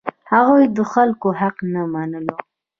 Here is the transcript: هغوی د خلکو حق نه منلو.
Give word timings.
هغوی 0.31 0.63
د 0.75 0.79
خلکو 0.91 1.27
حق 1.39 1.57
نه 1.73 1.81
منلو. 1.93 2.35